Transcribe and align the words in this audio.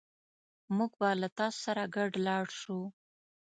موږ 0.75 0.91
به 0.99 1.09
له 1.21 1.27
تاسو 1.37 1.57
سره 1.65 1.83
ګډ 1.95 2.11
لاړ 2.27 2.45
شو 2.59 2.79